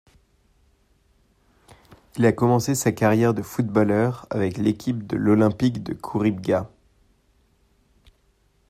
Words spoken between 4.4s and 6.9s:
l'équipe de l'Olympique de Khouribga.